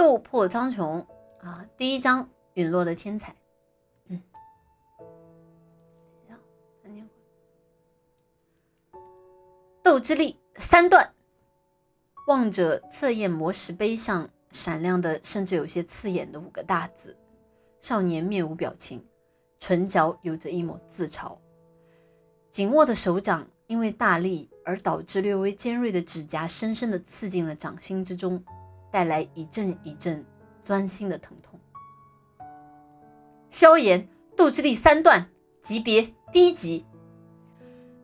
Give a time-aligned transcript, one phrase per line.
[0.00, 1.04] 斗破苍穹
[1.42, 3.36] 啊，第一章陨落的天才。
[4.08, 4.18] 嗯，
[9.82, 11.12] 斗之力三段。
[12.28, 17.14] 望着侧焰魔石碑上闪亮的，甚至有些刺眼的五个大字，
[17.78, 19.04] 少年面无表情，
[19.58, 21.36] 唇角有着一抹自嘲，
[22.48, 28.42] 紧握的手掌因为大力而导致略微尖锐的指甲深深地刺进了掌心之中。
[28.90, 30.24] 带来一阵一阵
[30.62, 31.58] 钻心的疼痛。
[33.48, 35.28] 萧炎斗之力三段，
[35.60, 36.86] 级别低级。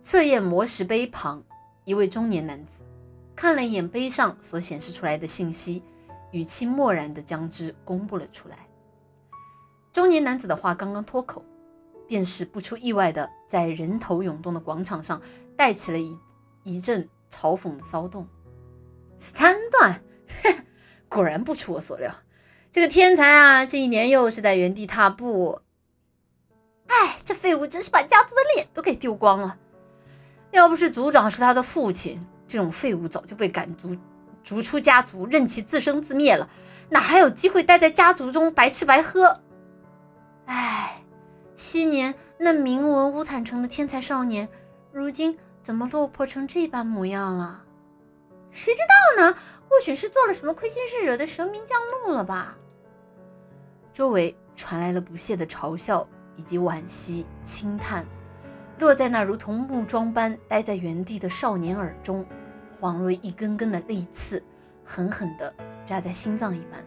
[0.03, 1.43] 测验魔石碑旁，
[1.85, 2.83] 一位中年男子
[3.35, 5.83] 看了一眼碑上所显示出来的信息，
[6.31, 8.69] 语气漠然的将之公布了出来。
[9.93, 11.45] 中年男子的话刚刚脱口，
[12.07, 15.21] 便是不出意外的在人头涌动的广场上
[15.57, 16.19] 带起了一
[16.63, 18.29] 一阵嘲讽的骚动。
[19.19, 20.03] 三段，
[20.43, 20.65] 哼！
[21.17, 22.15] 果然不出我所料，
[22.71, 25.63] 这个天才啊，这一年又是在原地踏步。
[26.89, 29.57] 哎，这废物真是把家族的脸都给丢光了。
[30.51, 33.97] 要不是族长是他的父亲，这种废物早就被赶逐
[34.45, 36.51] 逐出家族，任其自生自灭了，
[36.91, 39.41] 哪还有机会待在家族中白吃白喝？
[40.45, 41.03] 哎，
[41.55, 44.51] 昔年那名闻乌坦城的天才少年，
[44.93, 47.63] 如今怎么落魄成这般模样了？
[48.51, 49.37] 谁知道呢？
[49.69, 52.57] 或许是做了什么亏心事，惹得神明降怒了吧？
[53.93, 58.07] 周围传来了不屑的嘲笑以及惋惜轻叹，
[58.79, 62.25] 落在那如同木桩般待在原地的少年耳中，
[62.81, 64.43] 恍若一根根的利刺，
[64.85, 65.53] 狠狠地
[65.85, 66.83] 扎在心脏一般，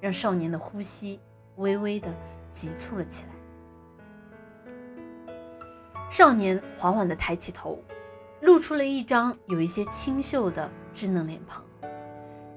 [0.00, 1.20] 让少年的呼吸
[1.56, 2.12] 微微的
[2.50, 3.30] 急促了起来。
[6.10, 7.82] 少年缓缓地抬起头，
[8.40, 10.70] 露出了一张有一些清秀的。
[10.98, 11.64] 稚嫩脸庞，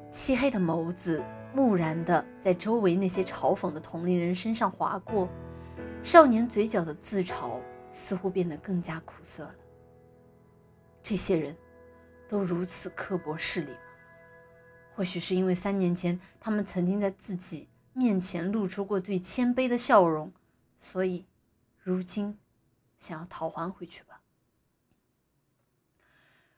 [0.10, 5.30] 漆黑的眸子，木然的在周围那些嘲讽的同龄人身上划过。
[6.04, 9.56] 少年嘴角的自嘲似乎变得更加苦涩了。
[11.04, 11.56] 这些人
[12.28, 13.78] 都如此刻薄势利吗？
[14.96, 20.34] 或许是因为三年前他们曾经在自己面前露出过最谦卑的笑容，
[20.80, 21.28] 所以
[21.78, 22.40] 如今
[22.98, 24.24] 想要讨还回去吧。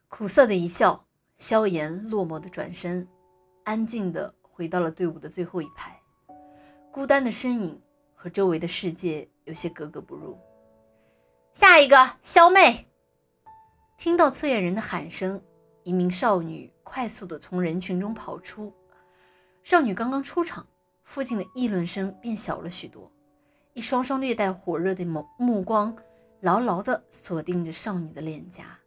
[0.07, 1.07] 苦涩的一笑。
[1.43, 3.05] 萧炎落寞的转身，
[3.65, 5.99] 安静的回到了队伍的最后一排，
[6.89, 7.81] 孤单的身影
[8.15, 10.39] 和周围的世界有些格格不入。
[11.51, 12.87] 下一个，萧妹。
[13.97, 15.43] 听到测验人的喊声，
[15.83, 18.71] 一名少女快速的从人群中跑出。
[19.63, 20.65] 少女刚刚出场，
[21.03, 23.11] 附近的议论声变小了许多，
[23.73, 25.93] 一双双略带火热的眸目光
[26.39, 28.79] 牢牢的锁定着少女的脸颊。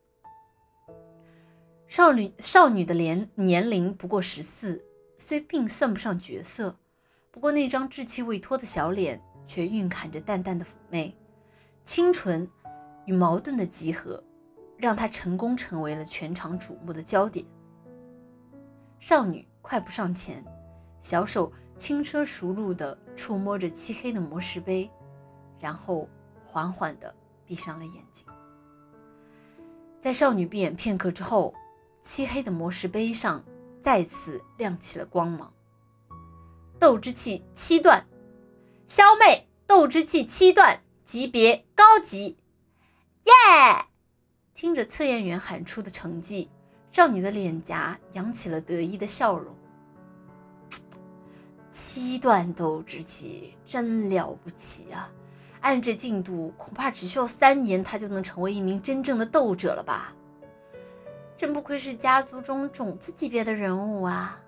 [1.88, 4.84] 少女少女的年年龄不过十四，
[5.16, 6.76] 虽并算不上绝色，
[7.30, 11.16] 不过那张稚气未脱的小脸却蕴含着淡淡的妩媚，
[11.84, 12.50] 清纯
[13.06, 14.22] 与矛盾的集合，
[14.76, 17.46] 让她成功成为了全场瞩目的焦点。
[18.98, 20.44] 少女快步上前，
[21.00, 24.90] 小手轻车熟路地触摸着漆黑的魔石碑，
[25.60, 26.08] 然后
[26.44, 27.14] 缓缓地
[27.46, 28.26] 闭上了眼睛。
[30.00, 31.54] 在少女闭眼片刻之后。
[32.06, 33.44] 漆黑的魔石碑上
[33.82, 35.52] 再次亮起了光芒。
[36.78, 38.06] 斗之气七段，
[38.86, 42.36] 萧妹斗之气七段，级别高级，
[43.24, 43.86] 耶！
[44.54, 46.48] 听着测验员喊出的成绩，
[46.92, 49.52] 少女的脸颊扬起了得意的笑容。
[51.72, 55.10] 七段斗之气真了不起啊！
[55.60, 60.14] 按这进度，恐怕只需要三年，她就能成为一名真正的斗者了吧？
[61.36, 64.40] 真不愧是家族中种子级别的人物啊！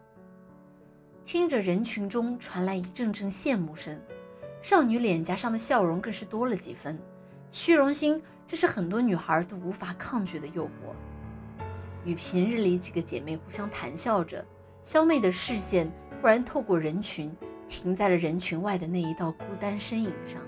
[1.23, 4.01] 听着人群中传来一阵阵羡慕声，
[4.63, 6.99] 少女脸颊上的笑容更是多了几分。
[7.51, 10.95] 虚荣心，这是很多女孩都无法抗拒的诱惑。
[12.07, 14.43] 与平日里几个姐妹互相谈笑着，
[14.83, 17.31] 肖妹的视线忽然透过人群，
[17.67, 20.41] 停在了人群外的那一道孤单身影上，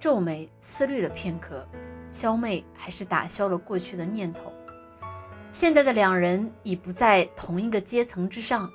[0.00, 1.64] 皱眉思虑了片刻。
[2.10, 4.52] 肖妹还是打消了过去的念头。
[5.58, 8.70] 现在的两人已不在同一个阶层之上。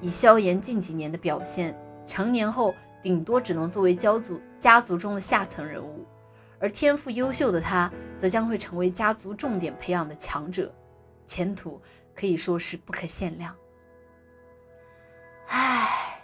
[0.00, 1.76] 以萧炎近几年的表现，
[2.06, 2.72] 成年后
[3.02, 6.06] 顶多只能作为家族家族中的下层人物，
[6.60, 10.72] 而天赋优秀的他，则将会成为家族重点培养的强者，
[11.26, 11.82] 前途
[12.14, 13.56] 可以说是不可限量。
[15.48, 16.22] 唉，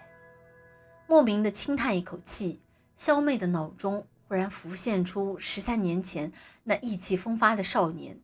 [1.09, 2.63] 莫名的轻叹一口气，
[2.97, 4.07] 萧妹的脑中。
[4.29, 6.33] 忽然浮现出十三年前
[6.63, 8.21] 那意气风发的少年，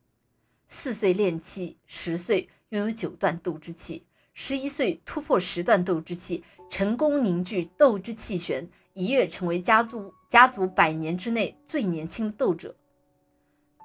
[0.69, 12.77] 四岁练气，十岁拥有九段斗之气，十一岁突破十段斗之气，成功凝聚斗之气旋，一跃成为家族家族百年之内最年轻的斗者。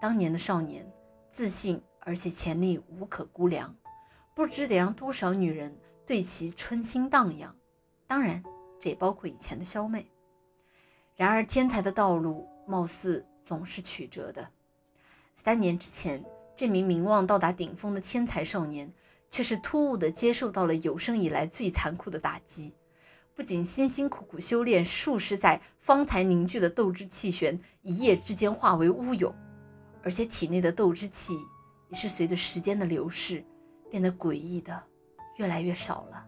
[0.01, 0.91] 当年的少年，
[1.31, 3.73] 自信而且潜力无可估量，
[4.35, 7.55] 不知得让多少女人对其春心荡漾。
[8.05, 8.43] 当然，
[8.81, 10.11] 这也包括以前的萧妹。
[11.15, 14.49] 然而，天才的道路貌似总是曲折的。
[15.35, 16.23] 三年之前，
[16.63, 18.93] 这名名望到达顶峰的天才少年。
[19.29, 22.75] 却是突兀地接受到了有生以来最残酷的打击，
[23.33, 29.33] 不仅辛辛苦苦修炼数十载方才凝聚的斗之气旋一夜之间化为乌有，
[30.03, 31.33] 而且体内的斗之气
[31.89, 33.43] 也是随着时间的流逝
[33.89, 34.83] 变得诡异的
[35.37, 36.23] 越来越少了。